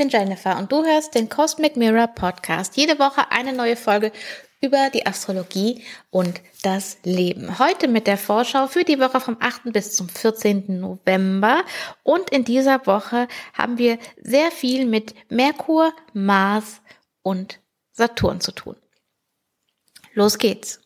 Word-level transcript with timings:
bin 0.00 0.08
Jennifer 0.08 0.56
und 0.56 0.72
du 0.72 0.82
hörst 0.82 1.14
den 1.14 1.28
Cosmic 1.28 1.76
Mirror 1.76 2.06
Podcast. 2.06 2.74
Jede 2.74 2.98
Woche 2.98 3.30
eine 3.30 3.52
neue 3.52 3.76
Folge 3.76 4.12
über 4.62 4.88
die 4.88 5.04
Astrologie 5.04 5.84
und 6.08 6.40
das 6.62 6.96
Leben. 7.04 7.58
Heute 7.58 7.86
mit 7.86 8.06
der 8.06 8.16
Vorschau 8.16 8.66
für 8.66 8.82
die 8.82 8.98
Woche 8.98 9.20
vom 9.20 9.36
8. 9.38 9.64
bis 9.74 9.94
zum 9.94 10.08
14. 10.08 10.80
November. 10.80 11.64
Und 12.02 12.30
in 12.30 12.46
dieser 12.46 12.86
Woche 12.86 13.28
haben 13.52 13.76
wir 13.76 13.98
sehr 14.16 14.50
viel 14.50 14.86
mit 14.86 15.14
Merkur, 15.30 15.92
Mars 16.14 16.80
und 17.20 17.60
Saturn 17.92 18.40
zu 18.40 18.52
tun. 18.52 18.76
Los 20.14 20.38
geht's. 20.38 20.80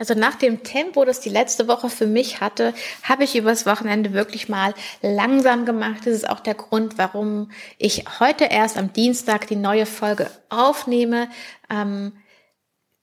Also 0.00 0.14
nach 0.14 0.34
dem 0.34 0.62
Tempo, 0.62 1.04
das 1.04 1.20
die 1.20 1.28
letzte 1.28 1.68
Woche 1.68 1.90
für 1.90 2.06
mich 2.06 2.40
hatte, 2.40 2.72
habe 3.02 3.24
ich 3.24 3.36
übers 3.36 3.66
Wochenende 3.66 4.14
wirklich 4.14 4.48
mal 4.48 4.72
langsam 5.02 5.66
gemacht. 5.66 5.98
Das 6.06 6.14
ist 6.14 6.26
auch 6.26 6.40
der 6.40 6.54
Grund, 6.54 6.96
warum 6.96 7.50
ich 7.76 8.04
heute 8.18 8.44
erst 8.46 8.78
am 8.78 8.94
Dienstag 8.94 9.46
die 9.46 9.56
neue 9.56 9.84
Folge 9.84 10.30
aufnehme. 10.48 11.28
Ähm, 11.68 12.14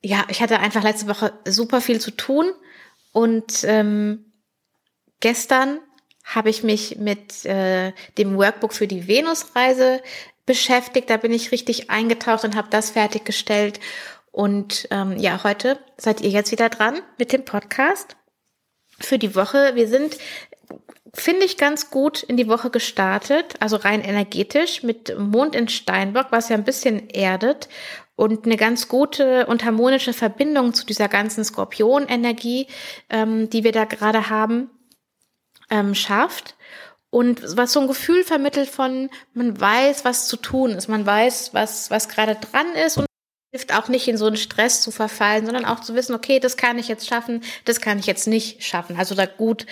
ja, 0.02 0.26
ich 0.30 0.42
hatte 0.42 0.60
einfach 0.60 0.82
letzte 0.82 1.08
Woche 1.08 1.34
super 1.46 1.82
viel 1.82 2.02
zu 2.02 2.10
tun 2.10 2.52
und 3.12 3.64
ähm, 3.64 4.34
gestern 5.20 5.80
habe 6.24 6.50
ich 6.50 6.64
mich 6.64 6.98
mit 6.98 7.46
äh, 7.46 7.94
dem 8.18 8.38
Workbook 8.38 8.74
für 8.74 8.88
die 8.88 9.08
Venusreise 9.08 10.02
beschäftigt. 10.48 11.12
Da 11.12 11.18
bin 11.18 11.32
ich 11.32 11.52
richtig 11.52 11.92
eingetaucht 11.92 12.44
und 12.44 12.56
habe 12.56 12.70
das 12.72 12.90
fertiggestellt. 12.90 13.80
Und 14.38 14.88
ähm, 14.92 15.18
ja, 15.18 15.44
heute 15.44 15.80
seid 15.98 16.22
ihr 16.22 16.30
jetzt 16.30 16.52
wieder 16.52 16.70
dran 16.70 17.00
mit 17.18 17.34
dem 17.34 17.44
Podcast 17.44 18.18
für 19.00 19.18
die 19.18 19.34
Woche. 19.34 19.72
Wir 19.74 19.88
sind, 19.88 20.16
finde 21.12 21.44
ich, 21.44 21.58
ganz 21.58 21.90
gut 21.90 22.22
in 22.22 22.38
die 22.38 22.48
Woche 22.48 22.70
gestartet, 22.70 23.56
also 23.62 23.78
rein 23.78 24.04
energetisch 24.04 24.84
mit 24.84 25.18
Mond 25.18 25.56
in 25.56 25.68
Steinbock, 25.70 26.28
was 26.30 26.50
ja 26.50 26.56
ein 26.56 26.66
bisschen 26.66 27.10
erdet 27.10 27.68
und 28.16 28.46
eine 28.46 28.58
ganz 28.58 28.88
gute 28.88 29.48
und 29.48 29.66
harmonische 29.66 30.14
Verbindung 30.14 30.76
zu 30.76 30.86
dieser 30.86 31.08
ganzen 31.08 31.44
Skorpionenergie, 31.44 32.68
ähm, 33.10 33.50
die 33.50 33.64
wir 33.64 33.72
da 33.72 33.86
gerade 33.86 34.30
haben, 34.30 34.70
ähm, 35.72 35.96
schafft. 35.96 36.58
Und 37.10 37.58
was 37.58 37.74
so 37.74 37.80
ein 37.80 37.88
Gefühl 37.88 38.24
vermittelt 38.24 38.70
von, 38.70 39.10
man 39.34 39.60
weiß, 39.60 40.06
was 40.06 40.28
zu 40.28 40.38
tun 40.38 40.74
ist, 40.74 40.90
man 40.90 41.08
weiß, 41.08 41.56
was, 41.56 41.90
was 41.90 42.08
gerade 42.08 42.36
dran 42.36 42.68
ist 42.76 43.00
und 43.00 43.07
hilft 43.52 43.74
auch 43.74 43.88
nicht 43.88 44.08
in 44.08 44.18
so 44.18 44.26
einen 44.28 44.38
Stress 44.38 44.82
zu 44.82 44.92
verfallen, 44.92 45.46
sondern 45.46 45.66
auch 45.66 45.80
zu 45.80 45.96
wissen, 45.96 46.14
okay, 46.14 46.40
das 46.40 46.58
kann 46.58 46.80
ich 46.80 46.88
jetzt 46.88 47.08
schaffen, 47.08 47.44
das 47.66 47.82
kann 47.82 48.00
ich 48.00 48.06
jetzt 48.06 48.28
nicht 48.28 48.64
schaffen. 48.64 48.98
Also 48.98 49.16
da 49.16 49.26
gut 49.26 49.66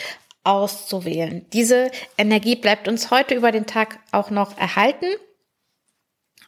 auszuwählen. 0.44 1.46
Diese 1.54 1.92
Energie 2.18 2.56
bleibt 2.56 2.88
uns 2.88 3.12
heute 3.12 3.36
über 3.36 3.52
den 3.52 3.66
Tag 3.66 4.00
auch 4.12 4.30
noch 4.30 4.58
erhalten. 4.58 5.08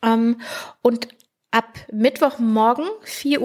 Ähm, 0.03 0.41
und 0.81 1.09
ab 1.51 1.79
Mittwochmorgen 1.91 2.85
4.03 3.05 3.39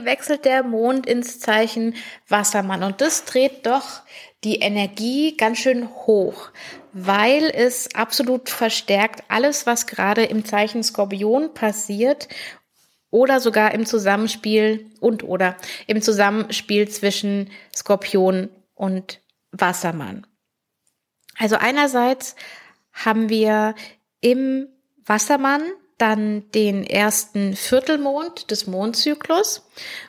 Uhr 0.00 0.04
wechselt 0.06 0.44
der 0.44 0.62
Mond 0.62 1.06
ins 1.06 1.38
Zeichen 1.38 1.94
Wassermann. 2.28 2.82
Und 2.82 3.00
das 3.00 3.26
dreht 3.26 3.66
doch 3.66 4.02
die 4.44 4.56
Energie 4.56 5.36
ganz 5.36 5.58
schön 5.58 5.88
hoch, 5.88 6.50
weil 6.92 7.44
es 7.44 7.94
absolut 7.94 8.48
verstärkt 8.48 9.24
alles, 9.28 9.66
was 9.66 9.86
gerade 9.86 10.24
im 10.24 10.44
Zeichen 10.44 10.82
Skorpion 10.82 11.52
passiert 11.54 12.28
oder 13.14 13.38
sogar 13.38 13.72
im 13.74 13.86
Zusammenspiel 13.86 14.90
und 14.98 15.22
oder 15.22 15.56
im 15.86 16.02
Zusammenspiel 16.02 16.88
zwischen 16.88 17.48
Skorpion 17.72 18.48
und 18.74 19.20
Wassermann. 19.52 20.26
Also 21.38 21.54
einerseits 21.54 22.34
haben 22.92 23.28
wir 23.28 23.76
im 24.20 24.66
Wassermann 25.06 25.62
dann 25.96 26.50
den 26.56 26.84
ersten 26.84 27.54
Viertelmond 27.54 28.50
des 28.50 28.66
Mondzyklus. 28.66 29.64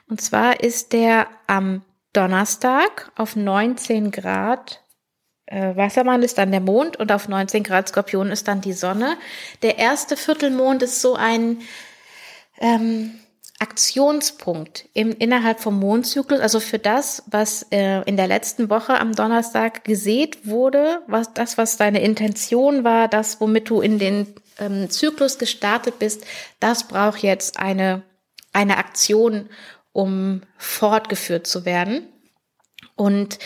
Und 0.10 0.20
zwar 0.20 0.62
ist 0.62 0.92
der 0.92 1.28
am 1.46 1.84
Donnerstag 2.12 3.12
auf 3.16 3.36
19 3.36 4.10
Grad 4.10 4.82
äh, 5.46 5.76
Wassermann 5.76 6.24
ist 6.24 6.40
dann 6.40 6.50
der 6.50 6.60
Mond 6.60 6.98
und 6.98 7.12
auf 7.12 7.28
19 7.28 7.62
Grad 7.62 7.88
Skorpion 7.88 8.32
ist 8.32 8.48
dann 8.48 8.62
die 8.62 8.74
Sonne. 8.74 9.16
Der 9.62 9.78
erste 9.78 10.18
Viertelmond 10.18 10.82
ist 10.82 11.02
so 11.02 11.14
ein 11.14 11.62
ähm, 12.60 13.20
Aktionspunkt 13.60 14.90
im, 14.94 15.12
innerhalb 15.12 15.62
vom 15.62 15.80
Mondzyklus, 15.80 16.42
also 16.42 16.60
für 16.60 16.78
das, 16.78 17.24
was 17.28 17.66
äh, 17.72 18.02
in 18.04 18.18
der 18.18 18.28
letzten 18.28 18.70
Woche 18.70 19.00
am 19.00 19.14
Donnerstag 19.14 19.86
gesät 19.86 20.46
wurde, 20.46 21.02
was 21.08 21.34
das, 21.34 21.58
was 21.58 21.78
deine 21.78 22.02
Intention 22.02 22.84
war, 22.84 23.08
das, 23.08 23.40
womit 23.40 23.70
du 23.70 23.80
in 23.80 23.98
den 23.98 24.36
ähm, 24.60 24.90
Zyklus 24.90 25.38
gestartet 25.38 26.00
bist, 26.00 26.26
das 26.60 26.88
braucht 26.88 27.24
jetzt 27.24 27.58
eine, 27.58 28.04
eine 28.52 28.78
Aktion, 28.78 29.50
um 29.94 30.42
fortgeführt 30.58 31.48
zu 31.48 31.64
werden. 31.64 32.10
Und 32.96 33.40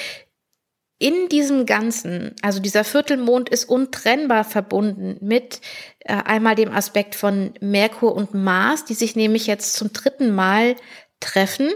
in 0.99 1.29
diesem 1.29 1.65
Ganzen, 1.65 2.35
also 2.41 2.59
dieser 2.59 2.83
Viertelmond 2.83 3.49
ist 3.49 3.63
untrennbar 3.69 4.43
verbunden 4.43 5.17
mit 5.21 5.61
äh, 5.99 6.13
einmal 6.13 6.55
dem 6.55 6.73
Aspekt 6.73 7.15
von 7.15 7.53
Merkur 7.61 8.13
und 8.13 8.33
Mars, 8.33 8.83
die 8.83 8.93
sich 8.93 9.15
nämlich 9.15 9.47
jetzt 9.47 9.75
zum 9.75 9.93
dritten 9.93 10.35
Mal 10.35 10.75
treffen. 11.21 11.69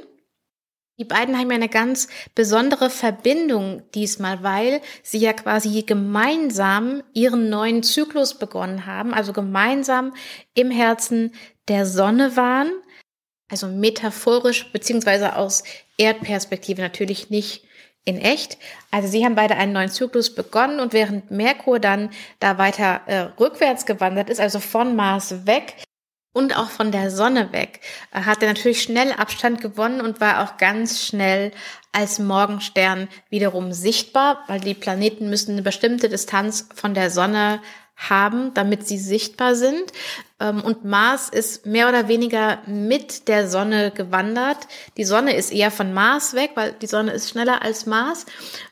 Die 0.99 1.05
beiden 1.05 1.39
haben 1.39 1.49
ja 1.49 1.55
eine 1.55 1.69
ganz 1.69 2.09
besondere 2.35 2.89
Verbindung 2.89 3.81
diesmal, 3.95 4.43
weil 4.43 4.81
sie 5.01 5.19
ja 5.19 5.31
quasi 5.31 5.83
gemeinsam 5.83 7.01
ihren 7.13 7.49
neuen 7.49 7.81
Zyklus 7.81 8.37
begonnen 8.37 8.85
haben, 8.85 9.13
also 9.13 9.31
gemeinsam 9.31 10.13
im 10.53 10.69
Herzen 10.69 11.33
der 11.69 11.85
Sonne 11.85 12.35
waren, 12.35 12.71
also 13.49 13.67
metaphorisch 13.67 14.71
beziehungsweise 14.73 15.37
aus 15.37 15.63
Erdperspektive 15.97 16.81
natürlich 16.81 17.29
nicht 17.29 17.63
in 18.05 18.17
echt. 18.17 18.57
Also 18.91 19.07
sie 19.07 19.23
haben 19.25 19.35
beide 19.35 19.55
einen 19.55 19.73
neuen 19.73 19.89
Zyklus 19.89 20.33
begonnen 20.33 20.79
und 20.79 20.93
während 20.93 21.31
Merkur 21.31 21.79
dann 21.79 22.09
da 22.39 22.57
weiter 22.57 23.01
äh, 23.05 23.19
rückwärts 23.39 23.85
gewandert 23.85 24.29
ist, 24.29 24.41
also 24.41 24.59
von 24.59 24.95
Mars 24.95 25.45
weg 25.45 25.75
und 26.33 26.57
auch 26.57 26.69
von 26.69 26.91
der 26.91 27.11
Sonne 27.11 27.53
weg, 27.53 27.79
äh, 28.11 28.21
hat 28.21 28.41
er 28.41 28.49
natürlich 28.49 28.81
schnell 28.81 29.13
Abstand 29.13 29.61
gewonnen 29.61 30.01
und 30.01 30.19
war 30.19 30.43
auch 30.43 30.57
ganz 30.57 31.05
schnell 31.05 31.51
als 31.91 32.19
Morgenstern 32.19 33.07
wiederum 33.29 33.71
sichtbar, 33.71 34.43
weil 34.47 34.59
die 34.59 34.73
Planeten 34.73 35.29
müssen 35.29 35.51
eine 35.51 35.61
bestimmte 35.61 36.09
Distanz 36.09 36.67
von 36.73 36.93
der 36.93 37.11
Sonne 37.11 37.61
haben, 38.09 38.53
damit 38.53 38.87
sie 38.87 38.97
sichtbar 38.97 39.55
sind. 39.55 39.91
Ähm, 40.39 40.61
und 40.61 40.83
Mars 40.83 41.29
ist 41.29 41.65
mehr 41.65 41.87
oder 41.87 42.07
weniger 42.07 42.59
mit 42.65 43.27
der 43.27 43.47
Sonne 43.47 43.91
gewandert. 43.91 44.57
Die 44.97 45.05
Sonne 45.05 45.35
ist 45.35 45.53
eher 45.53 45.71
von 45.71 45.93
Mars 45.93 46.33
weg, 46.33 46.51
weil 46.55 46.73
die 46.73 46.87
Sonne 46.87 47.11
ist 47.11 47.29
schneller 47.29 47.61
als 47.61 47.85
Mars. 47.85 48.25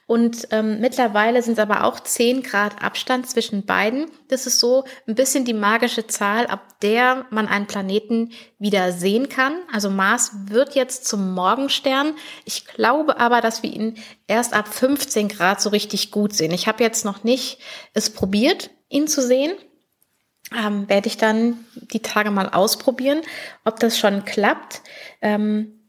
Und 0.05 0.49
ähm, 0.51 0.81
mittlerweile 0.81 1.41
sind 1.41 1.53
es 1.53 1.59
aber 1.59 1.85
auch 1.85 2.01
10 2.01 2.43
Grad 2.43 2.83
Abstand 2.83 3.29
zwischen 3.29 3.65
beiden. 3.65 4.11
Das 4.27 4.45
ist 4.45 4.59
so 4.59 4.83
ein 5.07 5.15
bisschen 5.15 5.45
die 5.45 5.53
magische 5.53 6.05
Zahl, 6.05 6.47
ab 6.47 6.81
der 6.81 7.25
man 7.29 7.47
einen 7.47 7.67
Planeten 7.67 8.31
wieder 8.59 8.91
sehen 8.91 9.29
kann. 9.29 9.53
Also 9.71 9.89
Mars 9.89 10.31
wird 10.47 10.75
jetzt 10.75 11.07
zum 11.07 11.33
Morgenstern. 11.33 12.15
Ich 12.43 12.65
glaube 12.65 13.21
aber, 13.21 13.39
dass 13.39 13.63
wir 13.63 13.71
ihn 13.71 13.97
erst 14.27 14.53
ab 14.53 14.67
15 14.67 15.29
Grad 15.29 15.61
so 15.61 15.69
richtig 15.69 16.11
gut 16.11 16.33
sehen. 16.33 16.51
Ich 16.51 16.67
habe 16.67 16.83
jetzt 16.83 17.05
noch 17.05 17.23
nicht 17.23 17.59
es 17.93 18.09
probiert 18.09 18.69
ihn 18.91 19.07
zu 19.07 19.25
sehen. 19.25 19.53
Ähm, 20.55 20.89
werde 20.89 21.07
ich 21.07 21.17
dann 21.17 21.65
die 21.75 22.01
Tage 22.01 22.29
mal 22.29 22.49
ausprobieren, 22.49 23.21
ob 23.63 23.79
das 23.79 23.97
schon 23.97 24.25
klappt. 24.25 24.81
Ähm, 25.21 25.79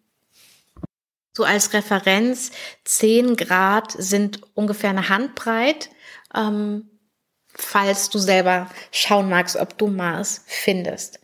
so 1.35 1.45
als 1.45 1.73
Referenz, 1.73 2.53
10 2.85 3.37
Grad 3.37 3.93
sind 3.93 4.41
ungefähr 4.55 4.91
eine 4.91 5.09
Handbreit. 5.09 5.91
Ähm, 6.35 6.89
falls 7.55 8.11
du 8.11 8.19
selber 8.19 8.71
schauen 8.91 9.29
magst, 9.29 9.57
ob 9.57 9.77
du 9.79 9.89
Mars 9.89 10.45
findest. 10.47 11.21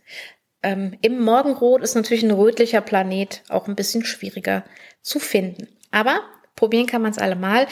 Ähm, 0.61 0.97
Im 1.01 1.21
Morgenrot 1.23 1.81
ist 1.81 1.95
natürlich 1.95 2.23
ein 2.23 2.31
rötlicher 2.31 2.81
Planet 2.81 3.43
auch 3.49 3.67
ein 3.67 3.75
bisschen 3.75 4.03
schwieriger 4.03 4.63
zu 5.01 5.19
finden. 5.19 5.67
Aber 5.91 6.21
probieren 6.55 6.87
kann 6.87 7.01
man 7.01 7.11
es 7.11 7.17
allemal. 7.17 7.67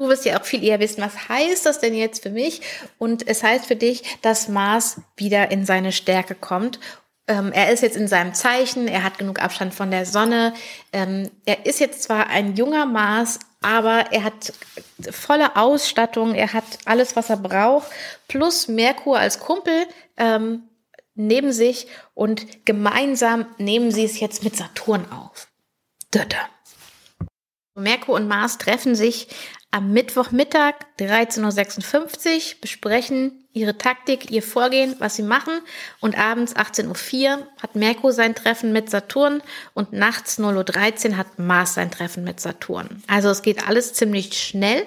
Du 0.00 0.08
wirst 0.08 0.24
ja 0.24 0.40
auch 0.40 0.46
viel 0.46 0.64
eher 0.64 0.80
wissen, 0.80 1.02
was 1.02 1.28
heißt 1.28 1.66
das 1.66 1.78
denn 1.78 1.94
jetzt 1.94 2.22
für 2.22 2.30
mich? 2.30 2.62
Und 2.96 3.28
es 3.28 3.42
heißt 3.42 3.66
für 3.66 3.76
dich, 3.76 4.02
dass 4.22 4.48
Mars 4.48 5.02
wieder 5.14 5.50
in 5.50 5.66
seine 5.66 5.92
Stärke 5.92 6.34
kommt. 6.34 6.80
Ähm, 7.28 7.52
er 7.52 7.70
ist 7.70 7.82
jetzt 7.82 7.98
in 7.98 8.08
seinem 8.08 8.32
Zeichen, 8.32 8.88
er 8.88 9.02
hat 9.02 9.18
genug 9.18 9.42
Abstand 9.42 9.74
von 9.74 9.90
der 9.90 10.06
Sonne. 10.06 10.54
Ähm, 10.94 11.30
er 11.44 11.66
ist 11.66 11.80
jetzt 11.80 12.02
zwar 12.02 12.28
ein 12.28 12.56
junger 12.56 12.86
Mars, 12.86 13.40
aber 13.60 14.10
er 14.10 14.24
hat 14.24 14.54
volle 15.10 15.54
Ausstattung, 15.56 16.34
er 16.34 16.54
hat 16.54 16.64
alles, 16.86 17.14
was 17.14 17.28
er 17.28 17.36
braucht, 17.36 17.90
plus 18.26 18.68
Merkur 18.68 19.18
als 19.18 19.38
Kumpel 19.38 19.86
ähm, 20.16 20.62
neben 21.14 21.52
sich 21.52 21.88
und 22.14 22.64
gemeinsam 22.64 23.44
nehmen 23.58 23.92
sie 23.92 24.06
es 24.06 24.18
jetzt 24.18 24.44
mit 24.44 24.56
Saturn 24.56 25.12
auf. 25.12 25.48
Dötter. 26.14 26.48
Merkur 27.74 28.14
und 28.14 28.28
Mars 28.28 28.56
treffen 28.56 28.94
sich 28.94 29.28
am 29.70 29.92
Mittwochmittag 29.92 30.74
13.56 30.98 32.54
Uhr 32.54 32.60
besprechen 32.60 33.44
ihre 33.52 33.78
Taktik, 33.78 34.30
ihr 34.30 34.42
Vorgehen, 34.42 34.96
was 34.98 35.16
sie 35.16 35.22
machen. 35.22 35.60
Und 36.00 36.18
abends 36.18 36.56
18.04 36.56 37.38
Uhr 37.38 37.46
hat 37.62 37.76
Merkur 37.76 38.12
sein 38.12 38.34
Treffen 38.34 38.72
mit 38.72 38.90
Saturn 38.90 39.42
und 39.74 39.92
nachts 39.92 40.38
0.13 40.38 41.10
Uhr 41.10 41.16
hat 41.16 41.38
Mars 41.38 41.74
sein 41.74 41.90
Treffen 41.90 42.24
mit 42.24 42.40
Saturn. 42.40 43.02
Also 43.06 43.28
es 43.28 43.42
geht 43.42 43.68
alles 43.68 43.92
ziemlich 43.92 44.34
schnell. 44.34 44.84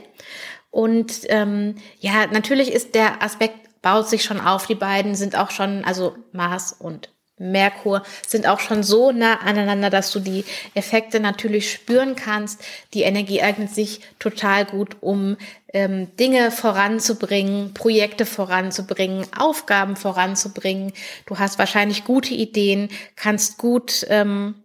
Und 0.69 1.21
ähm, 1.29 1.75
ja, 1.99 2.27
natürlich 2.27 2.71
ist 2.71 2.95
der 2.95 3.21
Aspekt, 3.21 3.81
baut 3.81 4.09
sich 4.09 4.23
schon 4.23 4.39
auf. 4.39 4.65
Die 4.65 4.75
beiden 4.75 5.13
sind 5.13 5.37
auch 5.37 5.51
schon, 5.51 5.85
also 5.85 6.15
Mars 6.31 6.73
und 6.73 7.09
Merkur 7.37 8.03
sind 8.27 8.47
auch 8.47 8.59
schon 8.59 8.83
so 8.83 9.11
nah 9.11 9.39
aneinander, 9.39 9.89
dass 9.89 10.11
du 10.11 10.19
die 10.19 10.45
Effekte 10.75 11.19
natürlich 11.19 11.71
spüren 11.71 12.15
kannst. 12.15 12.61
Die 12.93 13.01
Energie 13.01 13.41
eignet 13.41 13.73
sich 13.73 14.01
total 14.19 14.65
gut, 14.65 14.97
um 15.01 15.37
ähm, 15.73 16.15
Dinge 16.17 16.51
voranzubringen, 16.51 17.73
Projekte 17.73 18.25
voranzubringen, 18.25 19.25
Aufgaben 19.35 19.95
voranzubringen. 19.95 20.93
Du 21.25 21.39
hast 21.39 21.57
wahrscheinlich 21.57 22.03
gute 22.03 22.35
Ideen, 22.35 22.89
kannst 23.15 23.57
gut, 23.57 24.05
ähm, 24.09 24.55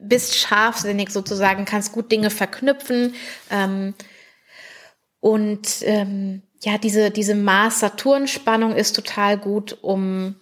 bist 0.00 0.36
scharfsinnig 0.36 1.10
sozusagen, 1.10 1.66
kannst 1.66 1.92
gut 1.92 2.10
Dinge 2.10 2.30
verknüpfen. 2.30 3.14
Ähm, 3.50 3.94
und 5.20 5.82
ähm, 5.82 6.42
ja, 6.62 6.78
diese, 6.78 7.10
diese 7.10 7.34
Mars-Saturn-Spannung 7.34 8.74
ist 8.74 8.96
total 8.96 9.36
gut, 9.36 9.76
um 9.82 10.36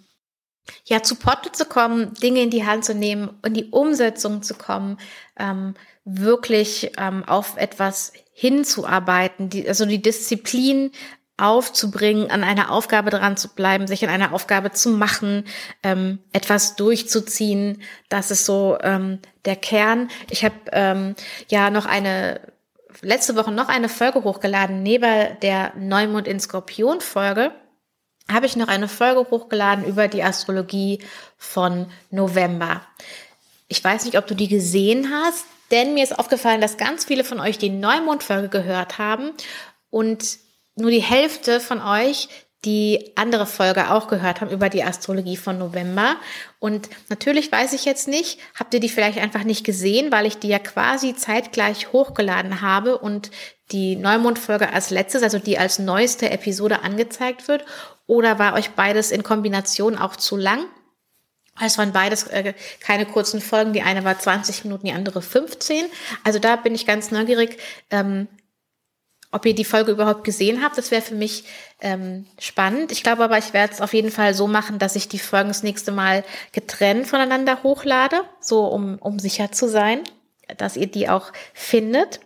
ja, 0.84 1.02
zu 1.02 1.16
Potte 1.16 1.52
zu 1.52 1.64
kommen, 1.64 2.14
Dinge 2.14 2.42
in 2.42 2.50
die 2.50 2.66
Hand 2.66 2.84
zu 2.84 2.94
nehmen, 2.94 3.30
in 3.44 3.54
die 3.54 3.66
Umsetzung 3.66 4.42
zu 4.42 4.54
kommen, 4.54 4.98
ähm, 5.38 5.74
wirklich 6.04 6.92
ähm, 6.98 7.24
auf 7.24 7.56
etwas 7.56 8.12
hinzuarbeiten, 8.32 9.50
die, 9.50 9.68
also 9.68 9.84
die 9.84 10.00
Disziplin 10.02 10.90
aufzubringen, 11.36 12.30
an 12.30 12.42
einer 12.42 12.70
Aufgabe 12.70 13.10
dran 13.10 13.36
zu 13.36 13.48
bleiben, 13.48 13.86
sich 13.86 14.04
an 14.04 14.10
einer 14.10 14.32
Aufgabe 14.32 14.72
zu 14.72 14.90
machen, 14.90 15.44
ähm, 15.82 16.18
etwas 16.32 16.74
durchzuziehen. 16.76 17.82
Das 18.08 18.30
ist 18.30 18.44
so 18.44 18.76
ähm, 18.82 19.20
der 19.44 19.56
Kern. 19.56 20.10
Ich 20.30 20.44
habe 20.44 20.56
ähm, 20.72 21.14
ja 21.48 21.70
noch 21.70 21.86
eine 21.86 22.40
letzte 23.00 23.36
Woche 23.36 23.52
noch 23.52 23.68
eine 23.68 23.88
Folge 23.88 24.24
hochgeladen 24.24 24.82
neben 24.82 25.38
der 25.40 25.72
Neumond 25.76 26.26
in 26.26 26.40
Skorpion 26.40 27.00
Folge 27.00 27.52
habe 28.30 28.46
ich 28.46 28.56
noch 28.56 28.68
eine 28.68 28.88
Folge 28.88 29.30
hochgeladen 29.30 29.84
über 29.84 30.08
die 30.08 30.22
Astrologie 30.22 31.00
von 31.36 31.86
November. 32.10 32.82
Ich 33.68 33.82
weiß 33.82 34.04
nicht, 34.04 34.18
ob 34.18 34.26
du 34.26 34.34
die 34.34 34.48
gesehen 34.48 35.10
hast, 35.12 35.44
denn 35.70 35.94
mir 35.94 36.02
ist 36.02 36.18
aufgefallen, 36.18 36.60
dass 36.60 36.76
ganz 36.76 37.04
viele 37.04 37.24
von 37.24 37.40
euch 37.40 37.58
die 37.58 37.70
Neumondfolge 37.70 38.48
gehört 38.48 38.98
haben 38.98 39.32
und 39.90 40.38
nur 40.76 40.90
die 40.90 41.02
Hälfte 41.02 41.60
von 41.60 41.82
euch 41.82 42.28
die 42.64 43.12
andere 43.14 43.46
Folge 43.46 43.90
auch 43.90 44.08
gehört 44.08 44.40
haben 44.40 44.50
über 44.50 44.68
die 44.68 44.82
Astrologie 44.82 45.36
von 45.36 45.58
November. 45.58 46.16
Und 46.58 46.88
natürlich 47.08 47.52
weiß 47.52 47.72
ich 47.72 47.84
jetzt 47.84 48.08
nicht, 48.08 48.40
habt 48.58 48.74
ihr 48.74 48.80
die 48.80 48.88
vielleicht 48.88 49.18
einfach 49.18 49.44
nicht 49.44 49.64
gesehen, 49.64 50.10
weil 50.10 50.26
ich 50.26 50.38
die 50.38 50.48
ja 50.48 50.58
quasi 50.58 51.14
zeitgleich 51.14 51.92
hochgeladen 51.92 52.60
habe 52.60 52.98
und 52.98 53.30
die 53.70 53.94
Neumondfolge 53.94 54.72
als 54.72 54.90
letztes, 54.90 55.22
also 55.22 55.38
die 55.38 55.58
als 55.58 55.78
neueste 55.78 56.30
Episode 56.30 56.82
angezeigt 56.82 57.46
wird. 57.46 57.64
Oder 58.06 58.38
war 58.38 58.54
euch 58.54 58.70
beides 58.70 59.12
in 59.12 59.22
Kombination 59.22 59.96
auch 59.96 60.16
zu 60.16 60.36
lang? 60.36 60.64
Es 61.60 61.78
waren 61.78 61.92
beides 61.92 62.24
äh, 62.28 62.54
keine 62.80 63.06
kurzen 63.06 63.40
Folgen. 63.40 63.72
Die 63.72 63.82
eine 63.82 64.04
war 64.04 64.18
20 64.18 64.64
Minuten, 64.64 64.86
die 64.86 64.92
andere 64.92 65.22
15. 65.22 65.86
Also 66.24 66.38
da 66.38 66.56
bin 66.56 66.74
ich 66.74 66.86
ganz 66.86 67.10
neugierig, 67.10 67.58
ähm, 67.90 68.28
ob 69.30 69.44
ihr 69.44 69.54
die 69.54 69.64
Folge 69.64 69.92
überhaupt 69.92 70.24
gesehen 70.24 70.62
habt. 70.62 70.78
Das 70.78 70.90
wäre 70.90 71.02
für 71.02 71.14
mich 71.14 71.44
ähm, 71.80 72.26
spannend. 72.38 72.92
Ich 72.92 73.02
glaube 73.02 73.24
aber, 73.24 73.38
ich 73.38 73.52
werde 73.52 73.72
es 73.74 73.80
auf 73.80 73.92
jeden 73.92 74.10
Fall 74.10 74.34
so 74.34 74.46
machen, 74.46 74.78
dass 74.78 74.96
ich 74.96 75.08
die 75.08 75.18
Folgen 75.18 75.48
das 75.48 75.62
nächste 75.62 75.92
Mal 75.92 76.24
getrennt 76.52 77.06
voneinander 77.06 77.62
hochlade, 77.62 78.22
so 78.40 78.66
um, 78.66 78.96
um 78.98 79.18
sicher 79.18 79.52
zu 79.52 79.68
sein, 79.68 80.02
dass 80.56 80.76
ihr 80.76 80.86
die 80.86 81.08
auch 81.08 81.32
findet. 81.52 82.20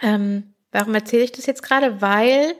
Ähm, 0.00 0.54
warum 0.70 0.94
erzähle 0.94 1.24
ich 1.24 1.32
das 1.32 1.46
jetzt 1.46 1.62
gerade? 1.62 2.00
Weil 2.00 2.54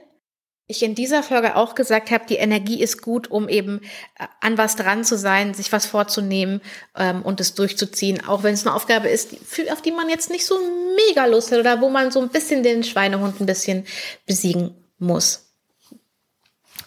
ich 0.71 0.83
in 0.83 0.95
dieser 0.95 1.21
Folge 1.21 1.55
auch 1.55 1.75
gesagt 1.75 2.09
habe, 2.11 2.25
die 2.27 2.37
Energie 2.37 2.81
ist 2.81 3.01
gut, 3.01 3.29
um 3.29 3.47
eben 3.47 3.81
äh, 4.17 4.25
an 4.39 4.57
was 4.57 4.75
dran 4.75 5.03
zu 5.03 5.17
sein, 5.17 5.53
sich 5.53 5.71
was 5.71 5.85
vorzunehmen 5.85 6.61
ähm, 6.95 7.21
und 7.21 7.39
es 7.39 7.53
durchzuziehen, 7.53 8.25
auch 8.25 8.43
wenn 8.43 8.53
es 8.53 8.65
eine 8.65 8.75
Aufgabe 8.75 9.09
ist, 9.09 9.35
auf 9.71 9.81
die 9.81 9.91
man 9.91 10.09
jetzt 10.09 10.29
nicht 10.29 10.45
so 10.45 10.59
mega 10.95 11.25
Lust 11.25 11.51
hat 11.51 11.59
oder 11.59 11.81
wo 11.81 11.89
man 11.89 12.11
so 12.11 12.21
ein 12.21 12.29
bisschen 12.29 12.63
den 12.63 12.83
Schweinehund 12.83 13.39
ein 13.39 13.45
bisschen 13.45 13.85
besiegen 14.25 14.75
muss, 14.97 15.53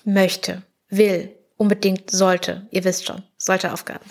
möchte, 0.04 0.62
will, 0.88 1.34
unbedingt 1.56 2.10
sollte. 2.10 2.66
Ihr 2.70 2.84
wisst 2.84 3.06
schon, 3.06 3.22
sollte 3.36 3.72
Aufgaben. 3.72 4.04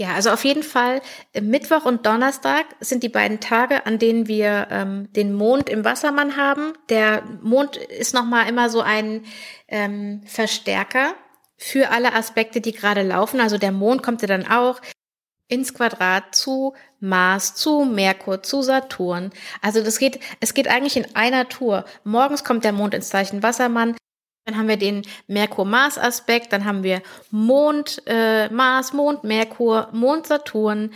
Ja, 0.00 0.14
also 0.14 0.30
auf 0.30 0.44
jeden 0.44 0.62
Fall 0.62 1.02
äh, 1.32 1.40
Mittwoch 1.40 1.84
und 1.84 2.06
Donnerstag 2.06 2.66
sind 2.78 3.02
die 3.02 3.08
beiden 3.08 3.40
Tage, 3.40 3.84
an 3.84 3.98
denen 3.98 4.28
wir 4.28 4.68
ähm, 4.70 5.12
den 5.12 5.34
Mond 5.34 5.68
im 5.68 5.84
Wassermann 5.84 6.36
haben. 6.36 6.72
Der 6.88 7.24
Mond 7.42 7.76
ist 7.76 8.14
nochmal 8.14 8.48
immer 8.48 8.70
so 8.70 8.80
ein 8.80 9.24
ähm, 9.66 10.22
Verstärker 10.24 11.14
für 11.56 11.90
alle 11.90 12.14
Aspekte, 12.14 12.60
die 12.60 12.70
gerade 12.70 13.02
laufen. 13.02 13.40
Also 13.40 13.58
der 13.58 13.72
Mond 13.72 14.04
kommt 14.04 14.22
ja 14.22 14.28
dann 14.28 14.46
auch 14.46 14.80
ins 15.48 15.74
Quadrat 15.74 16.32
zu 16.32 16.74
Mars, 17.00 17.56
zu 17.56 17.84
Merkur, 17.84 18.44
zu 18.44 18.62
Saturn. 18.62 19.32
Also 19.62 19.82
das 19.82 19.98
geht, 19.98 20.20
es 20.38 20.54
geht 20.54 20.68
eigentlich 20.68 20.96
in 20.96 21.16
einer 21.16 21.48
Tour. 21.48 21.84
Morgens 22.04 22.44
kommt 22.44 22.62
der 22.62 22.72
Mond 22.72 22.94
ins 22.94 23.08
Zeichen 23.08 23.42
Wassermann, 23.42 23.96
dann 24.48 24.56
haben 24.56 24.68
wir 24.68 24.78
den 24.78 25.02
Merkur-Mars-Aspekt, 25.26 26.54
dann 26.54 26.64
haben 26.64 26.82
wir 26.82 27.02
Mond, 27.30 28.02
äh, 28.06 28.48
Mars, 28.48 28.94
Mond, 28.94 29.22
Merkur, 29.22 29.90
Mond, 29.92 30.26
Saturn, 30.26 30.94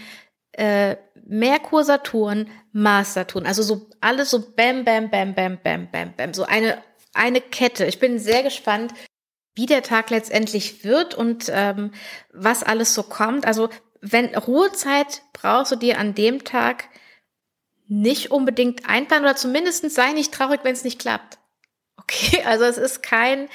äh, 0.52 0.96
Merkur, 1.26 1.84
Saturn, 1.84 2.48
Mars, 2.72 3.12
Saturn. 3.12 3.44
Also 3.44 3.62
so 3.62 3.90
alles 4.00 4.30
so 4.30 4.40
bam, 4.56 4.84
bam, 4.84 5.10
bam, 5.10 5.34
bam, 5.34 5.58
bam, 5.62 5.90
bam, 5.92 6.14
bam. 6.16 6.32
So 6.32 6.44
eine, 6.44 6.82
eine 7.12 7.42
Kette. 7.42 7.84
Ich 7.84 7.98
bin 7.98 8.18
sehr 8.18 8.42
gespannt, 8.42 8.94
wie 9.54 9.66
der 9.66 9.82
Tag 9.82 10.08
letztendlich 10.08 10.82
wird 10.82 11.14
und 11.14 11.50
ähm, 11.52 11.92
was 12.32 12.62
alles 12.62 12.94
so 12.94 13.02
kommt. 13.02 13.46
Also 13.46 13.68
wenn 14.00 14.34
Ruhezeit 14.34 15.22
brauchst 15.34 15.72
du 15.72 15.76
dir 15.76 15.98
an 15.98 16.14
dem 16.14 16.44
Tag 16.44 16.84
nicht 17.86 18.30
unbedingt 18.30 18.88
einplanen 18.88 19.26
oder 19.26 19.36
zumindest 19.36 19.90
sei 19.90 20.12
nicht 20.12 20.32
traurig, 20.32 20.60
wenn 20.62 20.72
es 20.72 20.84
nicht 20.84 20.98
klappt. 20.98 21.38
Okay, 22.02 22.42
also 22.46 22.64
es 22.64 22.78
ist 22.78 23.02
kein 23.02 23.48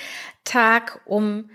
Tag, 0.43 1.01
um 1.05 1.49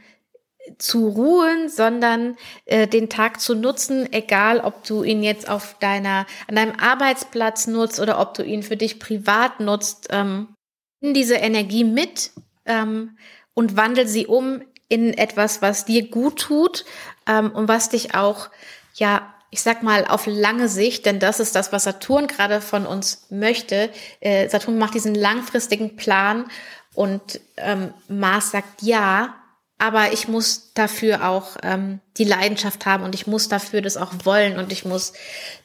zu 0.78 1.08
ruhen, 1.08 1.68
sondern 1.68 2.36
äh, 2.66 2.86
den 2.86 3.08
Tag 3.08 3.40
zu 3.40 3.54
nutzen, 3.54 4.12
egal 4.12 4.60
ob 4.60 4.84
du 4.84 5.02
ihn 5.02 5.22
jetzt 5.22 5.48
auf 5.48 5.76
deiner, 5.80 6.26
an 6.46 6.54
deinem 6.54 6.78
Arbeitsplatz 6.78 7.66
nutzt 7.66 7.98
oder 8.00 8.20
ob 8.20 8.34
du 8.34 8.44
ihn 8.44 8.62
für 8.62 8.76
dich 8.76 9.00
privat 9.00 9.60
nutzt. 9.60 10.08
Ähm, 10.10 10.54
nimm 11.00 11.14
diese 11.14 11.34
Energie 11.34 11.84
mit 11.84 12.30
ähm, 12.64 13.16
und 13.54 13.76
wandel 13.76 14.06
sie 14.06 14.26
um 14.26 14.62
in 14.88 15.14
etwas, 15.14 15.62
was 15.62 15.84
dir 15.84 16.08
gut 16.08 16.38
tut 16.38 16.84
ähm, 17.26 17.50
und 17.50 17.66
was 17.66 17.88
dich 17.88 18.14
auch, 18.14 18.48
ja, 18.94 19.34
ich 19.50 19.62
sag 19.62 19.82
mal, 19.82 20.06
auf 20.06 20.26
lange 20.26 20.68
Sicht, 20.68 21.04
denn 21.04 21.18
das 21.18 21.40
ist 21.40 21.54
das, 21.54 21.72
was 21.72 21.84
Saturn 21.84 22.26
gerade 22.26 22.60
von 22.60 22.86
uns 22.86 23.26
möchte. 23.30 23.90
Äh, 24.20 24.48
Saturn 24.48 24.78
macht 24.78 24.94
diesen 24.94 25.14
langfristigen 25.14 25.96
Plan 25.96 26.46
und 26.94 27.40
ähm, 27.56 27.94
Mars 28.08 28.50
sagt 28.50 28.82
ja, 28.82 29.34
aber 29.78 30.12
ich 30.12 30.28
muss 30.28 30.72
dafür 30.74 31.28
auch 31.28 31.56
ähm, 31.62 32.00
die 32.16 32.24
Leidenschaft 32.24 32.86
haben 32.86 33.02
und 33.02 33.14
ich 33.14 33.26
muss 33.26 33.48
dafür 33.48 33.82
das 33.82 33.96
auch 33.96 34.12
wollen 34.24 34.58
und 34.58 34.70
ich 34.72 34.84
muss 34.84 35.12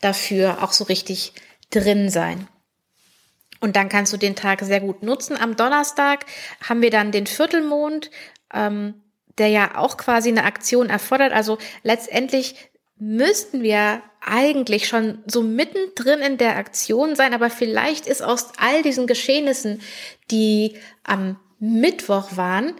dafür 0.01 0.63
auch 0.63 0.71
so 0.71 0.85
richtig 0.85 1.33
drin 1.69 2.09
sein. 2.09 2.47
Und 3.59 3.75
dann 3.75 3.89
kannst 3.89 4.13
du 4.13 4.17
den 4.17 4.35
Tag 4.35 4.61
sehr 4.61 4.81
gut 4.81 5.03
nutzen. 5.03 5.37
Am 5.37 5.55
Donnerstag 5.55 6.25
haben 6.67 6.81
wir 6.81 6.91
dann 6.91 7.11
den 7.11 7.27
Viertelmond, 7.27 8.11
ähm, 8.53 9.03
der 9.37 9.49
ja 9.49 9.77
auch 9.77 9.97
quasi 9.97 10.29
eine 10.29 10.45
Aktion 10.45 10.89
erfordert. 10.89 11.33
Also 11.33 11.57
letztendlich 11.83 12.55
müssten 12.99 13.61
wir 13.61 14.01
eigentlich 14.21 14.87
schon 14.87 15.19
so 15.25 15.41
mittendrin 15.41 16.19
in 16.19 16.37
der 16.37 16.57
Aktion 16.57 17.15
sein, 17.15 17.33
aber 17.33 17.49
vielleicht 17.49 18.07
ist 18.07 18.21
aus 18.21 18.49
all 18.57 18.81
diesen 18.81 19.07
Geschehnissen, 19.07 19.81
die 20.31 20.75
am 21.03 21.39
Mittwoch 21.59 22.35
waren, 22.35 22.73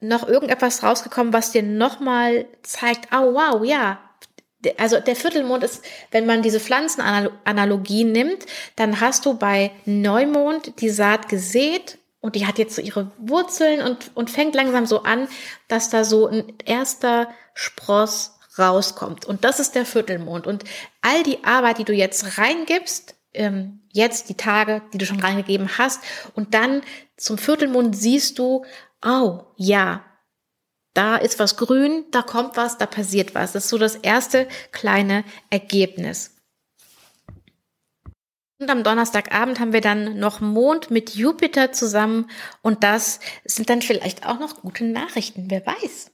noch 0.00 0.26
irgendetwas 0.26 0.82
rausgekommen, 0.82 1.32
was 1.32 1.52
dir 1.52 1.62
nochmal 1.62 2.46
zeigt, 2.62 3.08
oh 3.12 3.34
wow, 3.34 3.64
ja. 3.64 4.00
Also 4.78 5.00
der 5.00 5.16
Viertelmond 5.16 5.64
ist, 5.64 5.84
wenn 6.10 6.26
man 6.26 6.42
diese 6.42 6.60
Pflanzenanalogie 6.60 8.04
nimmt, 8.04 8.44
dann 8.76 9.00
hast 9.00 9.24
du 9.26 9.34
bei 9.34 9.70
Neumond 9.84 10.80
die 10.80 10.90
Saat 10.90 11.28
gesät 11.28 11.98
und 12.20 12.34
die 12.34 12.46
hat 12.46 12.58
jetzt 12.58 12.76
so 12.76 12.82
ihre 12.82 13.10
Wurzeln 13.18 13.80
und, 13.82 14.10
und 14.14 14.30
fängt 14.30 14.54
langsam 14.54 14.84
so 14.86 15.02
an, 15.02 15.28
dass 15.68 15.88
da 15.88 16.04
so 16.04 16.26
ein 16.26 16.52
erster 16.66 17.28
Spross 17.54 18.38
rauskommt. 18.58 19.24
Und 19.24 19.44
das 19.44 19.60
ist 19.60 19.74
der 19.74 19.86
Viertelmond. 19.86 20.46
Und 20.46 20.64
all 21.02 21.22
die 21.22 21.44
Arbeit, 21.44 21.78
die 21.78 21.84
du 21.84 21.92
jetzt 21.92 22.38
reingibst, 22.38 23.14
ähm, 23.32 23.80
jetzt 23.92 24.28
die 24.28 24.36
Tage, 24.36 24.82
die 24.92 24.98
du 24.98 25.06
schon 25.06 25.20
reingegeben 25.20 25.78
hast, 25.78 26.02
und 26.34 26.54
dann 26.54 26.82
zum 27.16 27.38
Viertelmond 27.38 27.96
siehst 27.96 28.38
du 28.38 28.64
oh 29.04 29.44
ja, 29.56 30.04
da 30.94 31.16
ist 31.16 31.38
was 31.38 31.56
grün, 31.56 32.04
da 32.10 32.22
kommt 32.22 32.56
was, 32.56 32.78
da 32.78 32.86
passiert 32.86 33.34
was. 33.34 33.52
Das 33.52 33.64
ist 33.64 33.70
so 33.70 33.78
das 33.78 33.96
erste 33.96 34.48
kleine 34.72 35.24
Ergebnis. 35.50 36.36
Und 38.58 38.68
am 38.68 38.84
Donnerstagabend 38.84 39.58
haben 39.58 39.72
wir 39.72 39.80
dann 39.80 40.18
noch 40.18 40.40
Mond 40.40 40.90
mit 40.90 41.14
Jupiter 41.14 41.72
zusammen 41.72 42.30
und 42.60 42.84
das 42.84 43.20
sind 43.44 43.70
dann 43.70 43.80
vielleicht 43.80 44.26
auch 44.26 44.38
noch 44.38 44.60
gute 44.60 44.84
Nachrichten, 44.84 45.46
wer 45.48 45.64
weiß. 45.64 46.10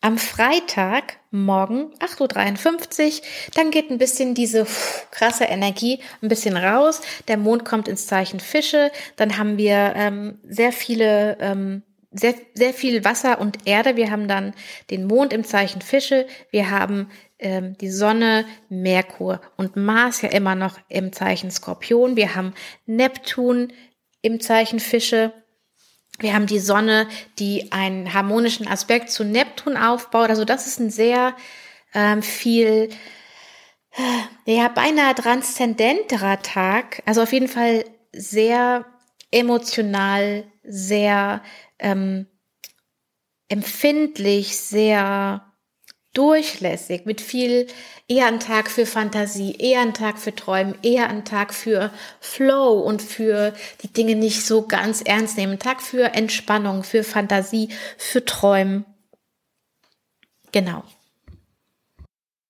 Am 0.00 0.18
Freitag 0.18 1.18
morgen 1.30 1.92
8.53 1.98 3.04
Uhr, 3.06 3.26
dann 3.54 3.70
geht 3.70 3.90
ein 3.90 3.98
bisschen 3.98 4.34
diese 4.34 4.66
krasse 5.10 5.44
Energie 5.44 6.00
ein 6.22 6.28
bisschen 6.28 6.56
raus. 6.56 7.00
Der 7.28 7.36
Mond 7.36 7.64
kommt 7.64 7.88
ins 7.88 8.06
Zeichen 8.06 8.38
Fische, 8.38 8.92
dann 9.16 9.38
haben 9.38 9.58
wir 9.58 9.94
ähm, 9.96 10.38
sehr 10.44 10.72
viele 10.72 11.38
ähm, 11.40 11.82
sehr, 12.18 12.34
sehr 12.54 12.72
viel 12.72 13.04
Wasser 13.04 13.40
und 13.40 13.66
Erde. 13.66 13.96
Wir 13.96 14.10
haben 14.10 14.28
dann 14.28 14.54
den 14.90 15.06
Mond 15.06 15.32
im 15.32 15.44
Zeichen 15.44 15.82
Fische. 15.82 16.26
Wir 16.50 16.70
haben 16.70 17.10
ähm, 17.38 17.76
die 17.78 17.90
Sonne, 17.90 18.46
Merkur 18.68 19.40
und 19.56 19.76
Mars 19.76 20.22
ja 20.22 20.30
immer 20.30 20.54
noch 20.54 20.78
im 20.88 21.12
Zeichen 21.12 21.50
Skorpion. 21.50 22.16
Wir 22.16 22.34
haben 22.34 22.54
Neptun 22.86 23.72
im 24.22 24.40
Zeichen 24.40 24.80
Fische. 24.80 25.32
Wir 26.18 26.34
haben 26.34 26.46
die 26.46 26.58
Sonne, 26.58 27.08
die 27.38 27.72
einen 27.72 28.14
harmonischen 28.14 28.66
Aspekt 28.66 29.10
zu 29.10 29.24
Neptun 29.24 29.76
aufbaut. 29.76 30.30
Also 30.30 30.44
das 30.44 30.66
ist 30.66 30.80
ein 30.80 30.90
sehr 30.90 31.36
ähm, 31.94 32.22
viel, 32.22 32.90
äh, 34.46 34.56
ja, 34.56 34.68
beinahe 34.68 35.14
transzendenterer 35.14 36.40
Tag. 36.42 37.02
Also 37.06 37.22
auf 37.22 37.32
jeden 37.32 37.48
Fall 37.48 37.84
sehr 38.12 38.86
emotional, 39.30 40.44
sehr 40.62 41.42
ähm, 41.78 42.26
empfindlich, 43.48 44.58
sehr 44.58 45.45
durchlässig, 46.16 47.04
mit 47.04 47.20
viel 47.20 47.66
eher 48.08 48.26
ein 48.26 48.40
Tag 48.40 48.70
für 48.70 48.86
Fantasie, 48.86 49.54
eher 49.56 49.80
ein 49.80 49.94
Tag 49.94 50.18
für 50.18 50.34
Träumen, 50.34 50.76
eher 50.82 51.08
ein 51.08 51.24
Tag 51.24 51.52
für 51.52 51.92
Flow 52.20 52.80
und 52.80 53.02
für 53.02 53.54
die 53.82 53.92
Dinge 53.92 54.14
nicht 54.16 54.44
so 54.44 54.66
ganz 54.66 55.02
ernst 55.02 55.36
nehmen. 55.36 55.54
Ein 55.54 55.58
Tag 55.58 55.82
für 55.82 56.14
Entspannung, 56.14 56.84
für 56.84 57.04
Fantasie, 57.04 57.68
für 57.98 58.24
Träumen. 58.24 58.84
Genau. 60.52 60.84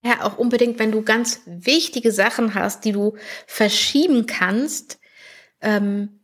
Ja, 0.03 0.23
auch 0.25 0.39
unbedingt, 0.39 0.79
wenn 0.79 0.93
du 0.93 1.03
ganz 1.03 1.41
wichtige 1.47 2.13
Sachen 2.13 2.55
hast, 2.55 2.85
die 2.85 2.93
du 2.93 3.17
verschieben 3.47 4.27
kannst, 4.27 5.01
ähm, 5.61 6.21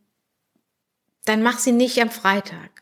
dann 1.25 1.43
mach 1.43 1.59
sie 1.59 1.73
nicht 1.73 2.01
am 2.01 2.09
Freitag. 2.09 2.72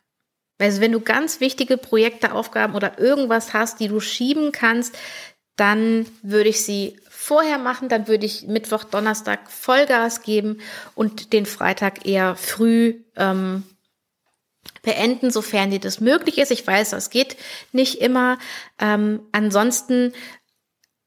Also 0.61 0.81
wenn 0.81 0.91
du 0.91 0.99
ganz 0.99 1.39
wichtige 1.39 1.77
Projekte, 1.77 2.33
Aufgaben 2.33 2.75
oder 2.75 2.99
irgendwas 2.99 3.53
hast, 3.53 3.79
die 3.79 3.87
du 3.87 3.99
schieben 3.99 4.51
kannst, 4.51 4.97
dann 5.55 6.05
würde 6.21 6.49
ich 6.49 6.63
sie 6.63 6.97
vorher 7.09 7.57
machen, 7.57 7.89
dann 7.89 8.07
würde 8.07 8.25
ich 8.25 8.47
Mittwoch, 8.47 8.83
Donnerstag 8.83 9.51
Vollgas 9.51 10.23
geben 10.23 10.59
und 10.95 11.33
den 11.33 11.45
Freitag 11.45 12.05
eher 12.05 12.35
früh 12.35 13.03
ähm, 13.15 13.63
beenden, 14.81 15.31
sofern 15.31 15.71
dir 15.71 15.79
das 15.79 15.99
möglich 15.99 16.37
ist. 16.37 16.51
Ich 16.51 16.65
weiß, 16.65 16.91
das 16.91 17.09
geht 17.09 17.37
nicht 17.71 18.01
immer. 18.01 18.39
Ähm, 18.79 19.21
ansonsten 19.31 20.13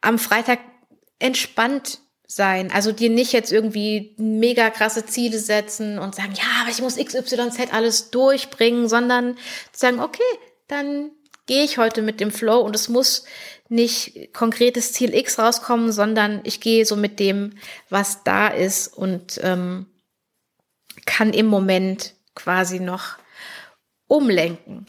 am 0.01 0.19
Freitag 0.19 0.61
entspannt 1.19 2.01
sein. 2.27 2.71
Also 2.73 2.93
dir 2.93 3.11
nicht 3.11 3.33
jetzt 3.33 3.53
irgendwie 3.53 4.15
mega 4.17 4.71
krasse 4.71 5.07
Ziele 5.07 5.39
setzen 5.39 5.99
und 5.99 6.15
sagen, 6.15 6.35
ja, 6.35 6.63
aber 6.63 6.71
ich 6.71 6.81
muss 6.81 6.97
XYZ 6.97 7.73
alles 7.73 8.11
durchbringen, 8.11 8.89
sondern 8.89 9.37
sagen, 9.73 10.01
okay, 10.01 10.23
dann 10.69 11.11
gehe 11.47 11.65
ich 11.65 11.79
heute 11.79 12.03
mit 12.03 12.21
dem 12.21 12.31
Flow 12.31 12.61
und 12.61 12.75
es 12.75 12.89
muss 12.89 13.25
nicht 13.69 14.33
konkretes 14.33 14.93
Ziel 14.93 15.15
X 15.15 15.39
rauskommen, 15.39 15.93
sondern 15.93 16.41
ich 16.45 16.61
gehe 16.61 16.85
so 16.85 16.97
mit 16.97 17.19
dem, 17.21 17.55
was 17.91 18.23
da 18.25 18.49
ist 18.49 18.89
und 18.89 19.41
ähm, 19.43 19.87
kann 21.07 21.33
im 21.33 21.47
Moment 21.47 22.15
quasi 22.35 22.81
noch 22.81 23.17
umlenken. 24.07 24.87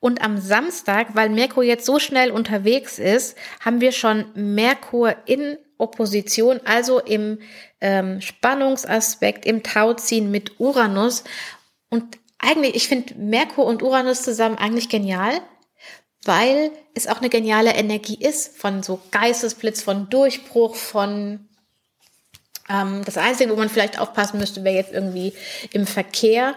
Und 0.00 0.22
am 0.22 0.38
Samstag, 0.38 1.14
weil 1.14 1.28
Merkur 1.28 1.64
jetzt 1.64 1.86
so 1.86 1.98
schnell 1.98 2.30
unterwegs 2.30 2.98
ist, 2.98 3.36
haben 3.60 3.80
wir 3.80 3.92
schon 3.92 4.26
Merkur 4.34 5.16
in 5.26 5.58
Opposition, 5.78 6.60
also 6.64 7.00
im 7.00 7.38
ähm, 7.80 8.20
Spannungsaspekt, 8.20 9.44
im 9.46 9.62
Tauziehen 9.62 10.30
mit 10.30 10.58
Uranus. 10.58 11.24
Und 11.90 12.18
eigentlich, 12.38 12.74
ich 12.74 12.88
finde 12.88 13.14
Merkur 13.14 13.66
und 13.66 13.82
Uranus 13.82 14.22
zusammen 14.22 14.58
eigentlich 14.58 14.88
genial, 14.88 15.40
weil 16.24 16.72
es 16.94 17.06
auch 17.06 17.18
eine 17.18 17.28
geniale 17.28 17.74
Energie 17.74 18.18
ist 18.18 18.56
von 18.56 18.82
so 18.82 19.00
Geistesblitz, 19.10 19.82
von 19.82 20.08
Durchbruch, 20.08 20.74
von 20.74 21.48
ähm, 22.68 23.02
das 23.04 23.16
Einzige, 23.16 23.50
wo 23.50 23.56
man 23.56 23.68
vielleicht 23.68 24.00
aufpassen 24.00 24.38
müsste, 24.38 24.64
wäre 24.64 24.76
jetzt 24.76 24.92
irgendwie 24.92 25.32
im 25.72 25.86
Verkehr, 25.86 26.54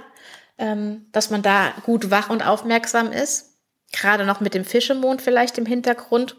ähm, 0.58 1.08
dass 1.12 1.30
man 1.30 1.42
da 1.42 1.74
gut 1.86 2.12
wach 2.12 2.30
und 2.30 2.46
aufmerksam 2.46 3.12
ist. 3.12 3.58
Gerade 3.92 4.26
noch 4.26 4.40
mit 4.40 4.54
dem 4.54 4.66
Fischemond 4.66 5.22
vielleicht 5.22 5.58
im 5.58 5.66
Hintergrund. 5.66 6.38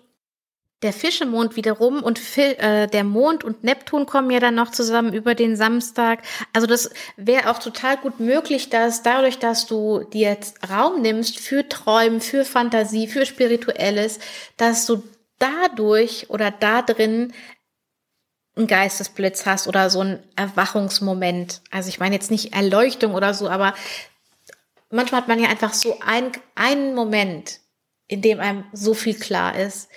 Der 0.82 0.94
Fischemond 0.94 1.56
wiederum 1.56 2.02
und 2.02 2.20
äh, 2.38 2.86
der 2.86 3.04
Mond 3.04 3.44
und 3.44 3.64
Neptun 3.64 4.06
kommen 4.06 4.30
ja 4.30 4.40
dann 4.40 4.54
noch 4.54 4.70
zusammen 4.70 5.12
über 5.12 5.34
den 5.34 5.54
Samstag. 5.54 6.22
Also 6.54 6.66
das 6.66 6.90
wäre 7.16 7.50
auch 7.50 7.58
total 7.58 7.98
gut 7.98 8.18
möglich, 8.18 8.70
dass 8.70 9.02
dadurch, 9.02 9.38
dass 9.38 9.66
du 9.66 10.04
dir 10.04 10.30
jetzt 10.30 10.70
Raum 10.70 11.02
nimmst 11.02 11.38
für 11.38 11.68
Träumen, 11.68 12.22
für 12.22 12.46
Fantasie, 12.46 13.08
für 13.08 13.26
Spirituelles, 13.26 14.20
dass 14.56 14.86
du 14.86 15.02
dadurch 15.38 16.30
oder 16.30 16.50
da 16.50 16.80
drin 16.80 17.34
einen 18.56 18.66
Geistesblitz 18.66 19.46
hast 19.46 19.68
oder 19.68 19.90
so 19.90 20.00
einen 20.00 20.22
Erwachungsmoment. 20.36 21.62
Also 21.70 21.88
ich 21.88 22.00
meine 22.00 22.14
jetzt 22.14 22.30
nicht 22.30 22.54
Erleuchtung 22.54 23.14
oder 23.14 23.34
so, 23.34 23.48
aber 23.48 23.74
manchmal 24.90 25.20
hat 25.22 25.28
man 25.28 25.40
ja 25.40 25.48
einfach 25.48 25.72
so 25.72 25.98
ein, 26.00 26.32
einen 26.54 26.94
Moment, 26.94 27.60
in 28.06 28.22
dem 28.22 28.40
einem 28.40 28.64
so 28.72 28.94
viel 28.94 29.14
klar 29.14 29.56
ist. 29.58 29.88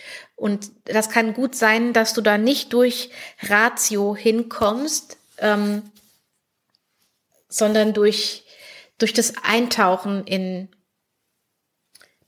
Und 0.43 0.71
das 0.83 1.09
kann 1.09 1.33
gut 1.33 1.55
sein, 1.55 1.93
dass 1.93 2.13
du 2.13 2.19
da 2.19 2.38
nicht 2.38 2.73
durch 2.73 3.12
Ratio 3.43 4.13
hinkommst, 4.13 5.15
ähm, 5.38 5.89
sondern 7.47 7.93
durch, 7.93 8.43
durch 8.97 9.13
das 9.13 9.35
Eintauchen 9.41 10.27
in 10.27 10.67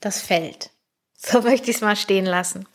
das 0.00 0.22
Feld. 0.22 0.70
So 1.18 1.42
möchte 1.42 1.70
ich 1.70 1.76
es 1.76 1.82
mal 1.82 1.96
stehen 1.96 2.24
lassen. 2.24 2.66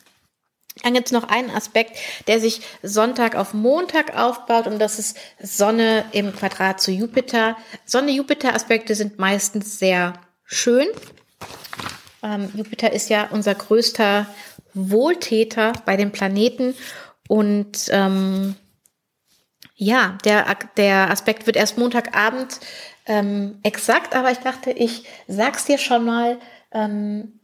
Dann 0.84 0.94
gibt 0.94 1.06
es 1.06 1.12
noch 1.12 1.24
einen 1.24 1.50
Aspekt, 1.50 1.98
der 2.28 2.38
sich 2.38 2.60
Sonntag 2.84 3.34
auf 3.34 3.52
Montag 3.52 4.16
aufbaut 4.16 4.68
und 4.68 4.78
das 4.78 5.00
ist 5.00 5.16
Sonne 5.40 6.04
im 6.12 6.36
Quadrat 6.36 6.80
zu 6.80 6.92
Jupiter. 6.92 7.56
Sonne-Jupiter-Aspekte 7.84 8.94
sind 8.94 9.18
meistens 9.18 9.80
sehr 9.80 10.12
schön. 10.44 10.86
Ähm, 12.22 12.50
Jupiter 12.54 12.92
ist 12.92 13.10
ja 13.10 13.28
unser 13.30 13.54
größter 13.54 14.26
Wohltäter 14.74 15.72
bei 15.84 15.96
den 15.96 16.12
Planeten 16.12 16.74
und 17.28 17.88
ähm, 17.90 18.56
ja, 19.74 20.18
der, 20.24 20.56
der 20.76 21.10
Aspekt 21.10 21.46
wird 21.46 21.56
erst 21.56 21.78
Montagabend 21.78 22.60
ähm, 23.06 23.58
exakt, 23.62 24.14
aber 24.14 24.30
ich 24.30 24.38
dachte, 24.38 24.70
ich 24.70 25.04
sag's 25.26 25.64
dir 25.64 25.78
schon 25.78 26.04
mal, 26.04 26.38
ähm, 26.70 27.40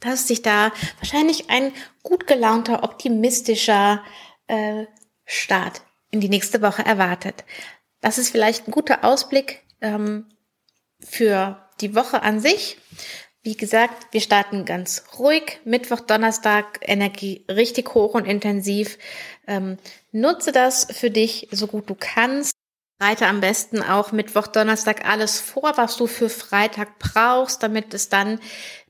dass 0.00 0.28
sich 0.28 0.42
da 0.42 0.72
wahrscheinlich 0.98 1.50
ein 1.50 1.72
gut 2.02 2.26
gelaunter, 2.26 2.84
optimistischer 2.84 4.02
äh, 4.46 4.84
Start 5.24 5.82
in 6.10 6.20
die 6.20 6.28
nächste 6.28 6.62
Woche 6.62 6.84
erwartet. 6.84 7.44
Das 8.00 8.18
ist 8.18 8.30
vielleicht 8.30 8.68
ein 8.68 8.72
guter 8.72 9.04
Ausblick 9.04 9.62
ähm, 9.80 10.26
für 11.00 11.68
die 11.80 11.94
Woche 11.94 12.22
an 12.22 12.40
sich. 12.40 12.78
Wie 13.42 13.56
gesagt, 13.56 14.12
wir 14.12 14.20
starten 14.20 14.64
ganz 14.64 15.04
ruhig. 15.18 15.60
Mittwoch, 15.64 16.00
Donnerstag, 16.00 16.80
Energie 16.82 17.44
richtig 17.48 17.94
hoch 17.94 18.14
und 18.14 18.26
intensiv. 18.26 18.98
Ähm, 19.46 19.78
nutze 20.10 20.52
das 20.52 20.88
für 20.90 21.10
dich 21.10 21.48
so 21.52 21.66
gut 21.66 21.88
du 21.88 21.96
kannst. 21.98 22.52
Reite 23.00 23.28
am 23.28 23.40
besten 23.40 23.80
auch 23.80 24.10
Mittwoch, 24.10 24.48
Donnerstag 24.48 25.08
alles 25.08 25.38
vor, 25.38 25.74
was 25.76 25.96
du 25.96 26.08
für 26.08 26.28
Freitag 26.28 26.98
brauchst, 26.98 27.62
damit 27.62 27.94
es 27.94 28.08
dann, 28.08 28.40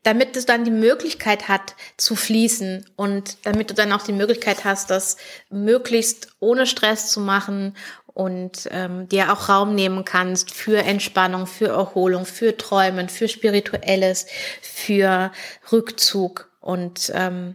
damit 0.03 0.35
es 0.35 0.47
dann 0.47 0.65
die 0.65 0.71
Möglichkeit 0.71 1.49
hat 1.49 1.77
zu 1.99 2.17
fließen 2.17 2.89
und 2.97 3.37
damit 3.43 3.69
du 3.69 3.75
dann 3.75 3.93
auch 3.93 4.03
die 4.03 4.15
Möglichkeit 4.15 4.65
hast, 4.65 4.89
das 4.89 5.19
möglichst 5.51 6.37
ohne 6.41 6.67
Stress 6.67 7.11
zu 7.11 7.21
machen 7.21 7.77
und 8.19 8.69
ähm, 8.73 9.09
dir 9.09 9.33
auch 9.33 9.49
Raum 9.49 9.77
nehmen 9.77 10.05
kannst 10.05 10.51
für 10.51 10.79
Entspannung, 10.79 11.47
für 11.47 11.69
Erholung, 11.69 12.27
für 12.27 12.57
Träumen, 12.57 13.09
für 13.09 13.29
Spirituelles, 13.29 14.27
für 14.61 15.31
Rückzug 15.71 16.51
und 16.59 17.13
ähm, 17.15 17.55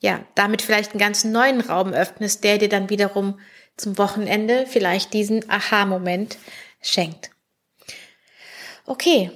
ja, 0.00 0.24
damit 0.34 0.60
vielleicht 0.62 0.90
einen 0.90 0.98
ganz 0.98 1.22
neuen 1.22 1.60
Raum 1.60 1.92
öffnest, 1.92 2.42
der 2.42 2.58
dir 2.58 2.68
dann 2.68 2.90
wiederum 2.90 3.38
zum 3.76 3.96
Wochenende 3.96 4.66
vielleicht 4.66 5.14
diesen 5.14 5.48
Aha-Moment 5.48 6.36
schenkt. 6.82 7.30
Okay, 8.86 9.30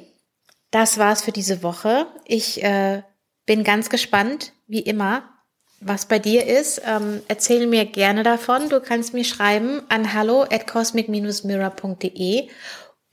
das 0.73 0.99
war's 0.99 1.23
für 1.23 1.33
diese 1.33 1.63
Woche. 1.63 2.09
Ich 2.25 2.61
äh, 2.65 3.05
bin 3.47 3.63
ganz 3.63 3.89
gespannt, 3.89 4.53
wie 4.67 4.81
immer, 4.81 5.29
was 5.81 6.07
bei 6.07 6.19
dir 6.19 6.47
ist. 6.47 6.81
Ähm, 6.85 7.23
erzähl 7.29 7.67
mir 7.67 7.87
gerne 7.87 8.23
davon. 8.23 8.69
Du 8.69 8.81
kannst 8.81 9.15
mir 9.15 9.25
schreiben 9.25 9.81
an 9.89 10.13
hallo 10.15 10.43
at 10.43 10.67
cosmic-mirror.de 10.67 12.49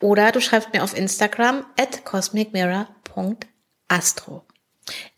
oder 0.01 0.31
du 0.31 0.41
schreibst 0.41 0.74
mir 0.74 0.83
auf 0.83 0.95
Instagram 0.95 1.65
at 1.79 2.05
cosmicmirror.astro. 2.05 4.43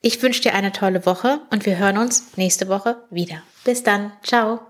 Ich 0.01 0.21
wünsche 0.21 0.41
dir 0.41 0.53
eine 0.53 0.71
tolle 0.71 1.05
Woche 1.05 1.41
und 1.51 1.65
wir 1.65 1.77
hören 1.77 1.97
uns 1.97 2.37
nächste 2.37 2.69
Woche 2.69 3.03
wieder. 3.09 3.43
Bis 3.65 3.83
dann. 3.83 4.13
Ciao. 4.23 4.68